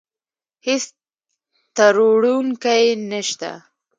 [0.65, 0.83] هېڅ
[1.75, 3.51] تروړونکی يې نشته.